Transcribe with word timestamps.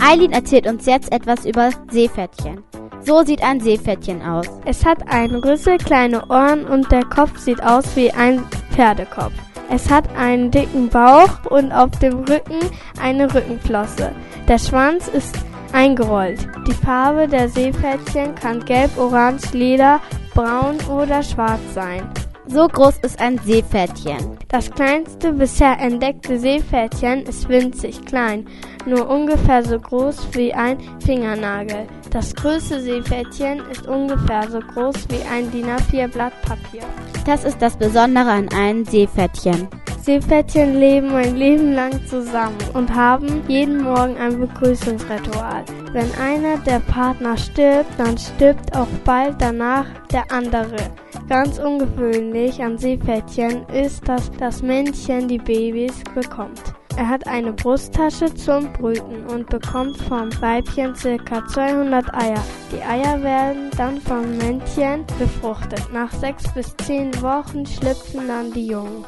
Eileen 0.00 0.32
erzählt 0.32 0.66
uns 0.66 0.86
jetzt 0.86 1.12
etwas 1.12 1.44
über 1.44 1.70
Seepferdchen. 1.90 2.62
So 3.04 3.22
sieht 3.22 3.42
ein 3.42 3.60
Seepferdchen 3.60 4.22
aus. 4.22 4.46
Es 4.64 4.84
hat 4.84 5.06
einen 5.08 5.36
Rüssel, 5.36 5.78
kleine 5.78 6.26
Ohren 6.28 6.64
und 6.66 6.90
der 6.90 7.04
Kopf 7.04 7.38
sieht 7.38 7.62
aus 7.62 7.84
wie 7.96 8.10
ein 8.10 8.42
Pferdekopf. 8.70 9.32
Es 9.70 9.90
hat 9.90 10.04
einen 10.16 10.50
dicken 10.50 10.88
Bauch 10.88 11.44
und 11.50 11.72
auf 11.72 11.90
dem 11.98 12.20
Rücken 12.20 12.60
eine 13.02 13.32
Rückenflosse. 13.34 14.12
Der 14.46 14.58
Schwanz 14.58 15.08
ist 15.08 15.36
eingerollt. 15.72 16.48
Die 16.66 16.72
Farbe 16.72 17.28
der 17.28 17.50
Seepferdchen 17.50 18.34
kann 18.34 18.64
gelb, 18.64 18.96
orange, 18.96 19.52
lila, 19.52 20.00
braun 20.34 20.76
oder 20.88 21.22
schwarz 21.22 21.60
sein. 21.74 22.08
So 22.50 22.66
groß 22.66 23.00
ist 23.02 23.20
ein 23.20 23.38
Seepferdchen. 23.44 24.38
Das 24.48 24.70
kleinste 24.70 25.32
bisher 25.32 25.78
entdeckte 25.78 26.38
Seepferdchen 26.38 27.24
ist 27.24 27.46
winzig 27.46 28.02
klein, 28.06 28.46
nur 28.86 29.06
ungefähr 29.06 29.62
so 29.62 29.78
groß 29.78 30.28
wie 30.32 30.54
ein 30.54 30.78
Fingernagel. 31.04 31.86
Das 32.10 32.34
größte 32.34 32.80
Seepferdchen 32.80 33.60
ist 33.70 33.86
ungefähr 33.86 34.48
so 34.50 34.60
groß 34.60 34.94
wie 35.10 35.22
ein 35.30 35.50
DIN 35.50 35.66
A4 35.66 36.08
Blatt 36.08 36.32
Papier. 36.40 36.84
Das 37.26 37.44
ist 37.44 37.60
das 37.60 37.76
Besondere 37.76 38.30
an 38.30 38.48
einem 38.48 38.86
Seepferdchen. 38.86 39.68
Seepferdchen 40.00 40.80
leben 40.80 41.10
ein 41.10 41.36
Leben 41.36 41.74
lang 41.74 42.06
zusammen 42.06 42.56
und 42.72 42.94
haben 42.94 43.42
jeden 43.46 43.82
Morgen 43.82 44.16
ein 44.16 44.40
Begrüßungsritual. 44.40 45.64
Wenn 45.92 46.10
einer 46.14 46.56
der 46.64 46.80
Partner 46.80 47.36
stirbt, 47.36 47.90
dann 47.98 48.16
stirbt 48.16 48.74
auch 48.74 48.88
bald 49.04 49.34
danach 49.38 49.84
der 50.10 50.24
andere. 50.32 50.76
Ganz 51.28 51.58
ungewöhnlich 51.58 52.62
an 52.62 52.78
Seepferdchen 52.78 53.66
ist, 53.68 54.08
dass 54.08 54.30
das 54.38 54.62
Männchen 54.62 55.28
die 55.28 55.36
Babys 55.36 55.92
bekommt. 56.14 56.72
Er 56.96 57.06
hat 57.06 57.26
eine 57.26 57.52
Brusttasche 57.52 58.34
zum 58.34 58.72
Brüten 58.72 59.26
und 59.26 59.46
bekommt 59.50 59.98
vom 59.98 60.30
Weibchen 60.40 60.94
ca. 60.94 61.46
200 61.46 62.14
Eier. 62.14 62.42
Die 62.72 62.82
Eier 62.82 63.22
werden 63.22 63.70
dann 63.76 64.00
vom 64.00 64.38
Männchen 64.38 65.04
befruchtet. 65.18 65.92
Nach 65.92 66.10
sechs 66.10 66.50
bis 66.54 66.74
zehn 66.78 67.12
Wochen 67.20 67.66
schlüpfen 67.66 68.26
dann 68.26 68.50
die 68.50 68.68
Jungen. 68.68 69.04